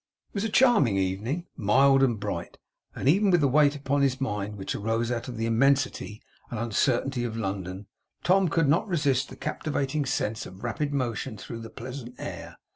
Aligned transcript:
It 0.29 0.33
was 0.33 0.43
a 0.43 0.49
charming 0.49 0.97
evening. 0.97 1.45
Mild 1.55 2.01
and 2.01 2.19
bright. 2.19 2.57
And 2.95 3.07
even 3.07 3.29
with 3.29 3.39
the 3.39 3.47
weight 3.47 3.75
upon 3.75 4.01
his 4.01 4.19
mind 4.19 4.57
which 4.57 4.73
arose 4.73 5.11
out 5.11 5.27
of 5.27 5.37
the 5.37 5.45
immensity 5.45 6.23
and 6.49 6.59
uncertainty 6.59 7.23
of 7.23 7.37
London, 7.37 7.85
Tom 8.23 8.47
could 8.47 8.67
not 8.67 8.87
resist 8.87 9.29
the 9.29 9.35
captivating 9.35 10.05
sense 10.07 10.47
of 10.47 10.63
rapid 10.63 10.91
motion 10.91 11.37
through 11.37 11.59
the 11.59 11.69
pleasant 11.69 12.15
air. 12.17 12.57